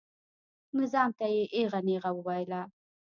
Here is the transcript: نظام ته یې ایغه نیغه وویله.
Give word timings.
نظام 0.79 1.09
ته 1.17 1.25
یې 1.33 1.43
ایغه 1.55 1.79
نیغه 1.87 2.11
وویله. 2.13 2.61